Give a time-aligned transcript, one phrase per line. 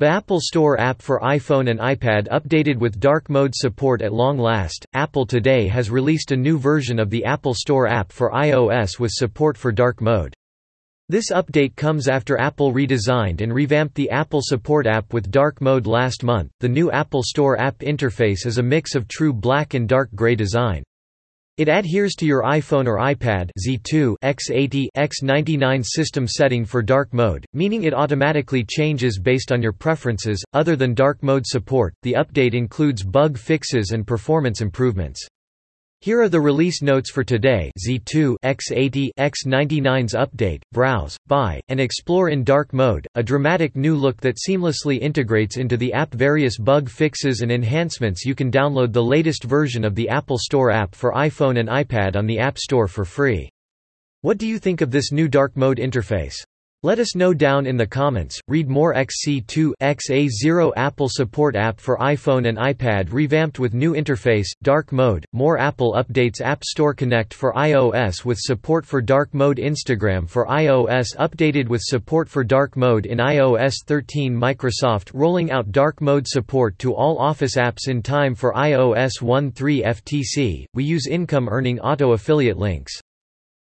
[0.00, 4.38] The Apple Store app for iPhone and iPad updated with dark mode support at long
[4.38, 4.86] last.
[4.94, 9.10] Apple today has released a new version of the Apple Store app for iOS with
[9.12, 10.32] support for dark mode.
[11.10, 15.86] This update comes after Apple redesigned and revamped the Apple Support app with dark mode
[15.86, 16.50] last month.
[16.60, 20.34] The new Apple Store app interface is a mix of true black and dark gray
[20.34, 20.82] design.
[21.60, 27.44] It adheres to your iPhone or iPad Z2 X80 X99 system setting for dark mode,
[27.52, 30.42] meaning it automatically changes based on your preferences.
[30.54, 35.28] Other than dark mode support, the update includes bug fixes and performance improvements.
[36.02, 42.30] Here are the release notes for today Z2 X80 X99's update, browse, buy, and explore
[42.30, 46.88] in dark mode, a dramatic new look that seamlessly integrates into the app various bug
[46.88, 51.12] fixes and enhancements you can download the latest version of the Apple Store app for
[51.12, 53.50] iPhone and iPad on the App Store for free.
[54.22, 56.36] What do you think of this new dark mode interface?
[56.82, 58.40] Let us know down in the comments.
[58.48, 64.46] Read more XC2 XA0 Apple support app for iPhone and iPad revamped with new interface,
[64.62, 69.58] dark mode, more Apple updates App Store Connect for iOS with support for dark mode
[69.58, 75.72] Instagram for iOS updated with support for dark mode in iOS 13 Microsoft rolling out
[75.72, 80.64] dark mode support to all Office apps in time for iOS 1.3 FTC.
[80.72, 83.02] We use income earning auto affiliate links.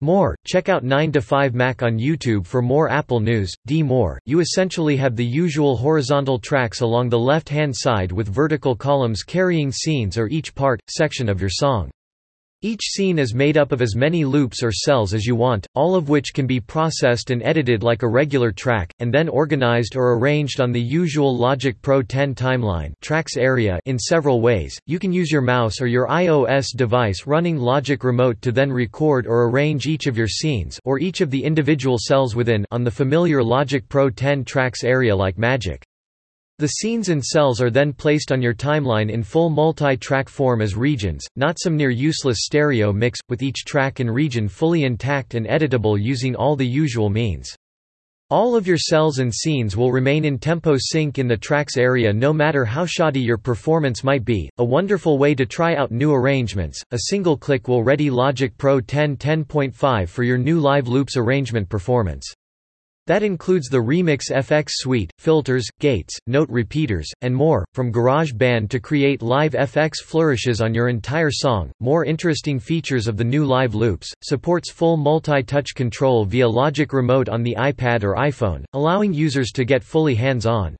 [0.00, 3.52] More, check out 9 to 5 Mac on YouTube for more Apple news.
[3.66, 8.76] D more, you essentially have the usual horizontal tracks along the left-hand side with vertical
[8.76, 11.90] columns carrying scenes or each part, section of your song.
[12.60, 15.94] Each scene is made up of as many loops or cells as you want, all
[15.94, 20.14] of which can be processed and edited like a regular track, and then organized or
[20.14, 24.76] arranged on the usual Logic Pro 10 timeline tracks area in several ways.
[24.86, 29.28] You can use your mouse or your iOS device running Logic Remote to then record
[29.28, 32.90] or arrange each of your scenes or each of the individual cells within on the
[32.90, 35.84] familiar Logic Pro 10 tracks area like magic.
[36.60, 40.74] The scenes and cells are then placed on your timeline in full multi-track form as
[40.74, 45.96] regions, not some near-useless stereo mix, with each track and region fully intact and editable
[45.96, 47.54] using all the usual means.
[48.30, 52.12] All of your cells and scenes will remain in tempo sync in the tracks area
[52.12, 54.50] no matter how shoddy your performance might be.
[54.58, 56.82] A wonderful way to try out new arrangements.
[56.90, 61.68] A single click will ready Logic Pro 10 10.5 for your new live loops arrangement
[61.68, 62.34] performance.
[63.08, 68.80] That includes the Remix FX suite, filters, gates, note repeaters, and more, from GarageBand to
[68.80, 71.72] create live FX flourishes on your entire song.
[71.80, 77.30] More interesting features of the new Live Loops supports full multi-touch control via Logic Remote
[77.30, 80.76] on the iPad or iPhone, allowing users to get fully hands-on.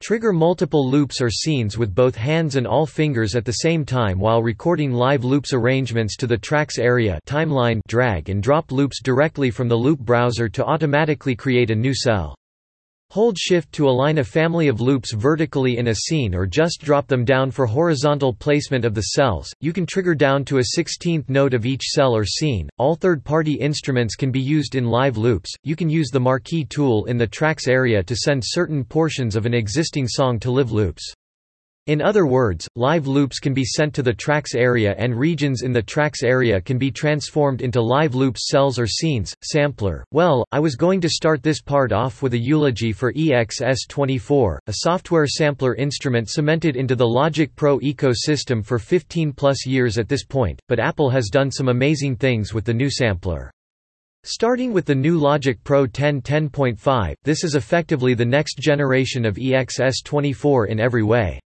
[0.00, 4.20] Trigger multiple loops or scenes with both hands and all fingers at the same time
[4.20, 9.50] while recording live loops arrangements to the tracks area timeline drag and drop loops directly
[9.50, 12.36] from the loop browser to automatically create a new cell.
[13.10, 17.06] Hold Shift to align a family of loops vertically in a scene or just drop
[17.06, 19.50] them down for horizontal placement of the cells.
[19.60, 22.68] You can trigger down to a 16th note of each cell or scene.
[22.76, 25.50] All third-party instruments can be used in live loops.
[25.64, 29.46] You can use the marquee tool in the tracks area to send certain portions of
[29.46, 31.14] an existing song to live loops.
[31.88, 35.72] In other words, live loops can be sent to the tracks area and regions in
[35.72, 39.34] the tracks area can be transformed into live loops cells or scenes.
[39.42, 40.04] Sampler.
[40.12, 44.74] Well, I was going to start this part off with a eulogy for EXS24, a
[44.80, 50.26] software sampler instrument cemented into the Logic Pro ecosystem for 15 plus years at this
[50.26, 53.50] point, but Apple has done some amazing things with the new sampler.
[54.24, 59.36] Starting with the new Logic Pro 10 10.5, this is effectively the next generation of
[59.36, 61.40] EXS24 in every way.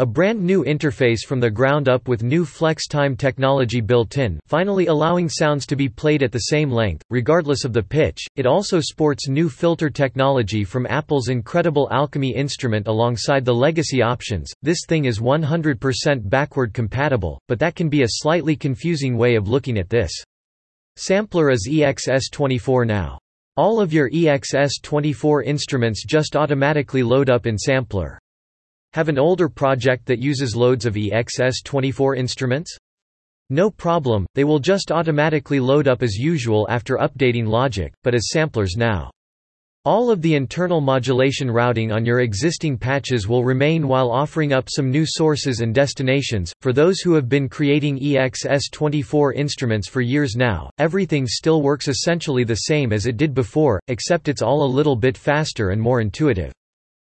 [0.00, 4.40] A brand new interface from the ground up with new flex time technology built in,
[4.44, 8.18] finally allowing sounds to be played at the same length, regardless of the pitch.
[8.34, 14.52] It also sports new filter technology from Apple's incredible Alchemy instrument alongside the legacy options.
[14.62, 19.46] This thing is 100% backward compatible, but that can be a slightly confusing way of
[19.46, 20.10] looking at this.
[20.96, 23.16] Sampler is EXS24 now.
[23.56, 28.18] All of your EXS24 instruments just automatically load up in Sampler.
[28.94, 32.78] Have an older project that uses loads of EXS24 instruments?
[33.50, 38.30] No problem, they will just automatically load up as usual after updating Logic, but as
[38.30, 39.10] samplers now.
[39.84, 44.68] All of the internal modulation routing on your existing patches will remain while offering up
[44.70, 46.52] some new sources and destinations.
[46.60, 52.44] For those who have been creating EXS24 instruments for years now, everything still works essentially
[52.44, 56.00] the same as it did before, except it's all a little bit faster and more
[56.00, 56.52] intuitive.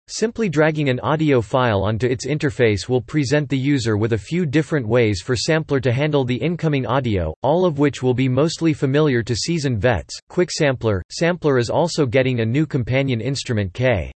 [0.09, 4.45] Simply dragging an audio file onto its interface will present the user with a few
[4.45, 8.74] different ways for Sampler to handle the incoming audio, all of which will be mostly
[8.74, 10.18] familiar to seasoned vets.
[10.30, 14.12] Quick Sampler Sampler is also getting a new companion instrument K.